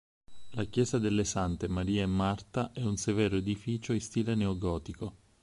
La 0.53 0.63
chiesa 0.63 0.97
delle 0.97 1.23
Sante 1.23 1.67
Maria 1.67 2.01
e 2.01 2.05
Marta 2.07 2.71
è 2.73 2.81
un 2.81 2.97
severo 2.97 3.35
edificio 3.35 3.93
in 3.93 4.01
stile 4.01 4.33
neogotico. 4.33 5.15